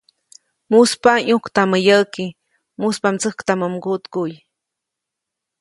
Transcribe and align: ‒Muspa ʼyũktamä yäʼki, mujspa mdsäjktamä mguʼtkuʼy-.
‒Muspa 0.71 1.11
ʼyũktamä 1.23 1.77
yäʼki, 1.87 2.25
mujspa 2.79 3.07
mdsäjktamä 3.13 3.65
mguʼtkuʼy-. 3.75 4.39